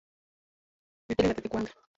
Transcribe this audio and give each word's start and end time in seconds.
Vipele 1.07 1.27
vya 1.27 1.35
tetekuwanga 1.35 1.71